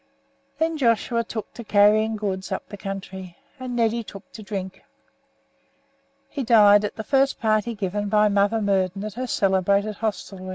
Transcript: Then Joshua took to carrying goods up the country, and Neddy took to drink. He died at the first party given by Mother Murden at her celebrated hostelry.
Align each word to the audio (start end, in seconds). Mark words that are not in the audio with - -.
Then 0.57 0.79
Joshua 0.79 1.23
took 1.23 1.53
to 1.53 1.63
carrying 1.63 2.15
goods 2.15 2.51
up 2.51 2.67
the 2.69 2.75
country, 2.75 3.37
and 3.59 3.75
Neddy 3.75 4.03
took 4.03 4.31
to 4.31 4.41
drink. 4.41 4.81
He 6.27 6.41
died 6.43 6.83
at 6.83 6.95
the 6.95 7.03
first 7.03 7.39
party 7.39 7.75
given 7.75 8.09
by 8.09 8.27
Mother 8.27 8.61
Murden 8.61 9.03
at 9.03 9.13
her 9.13 9.27
celebrated 9.27 9.97
hostelry. 9.97 10.49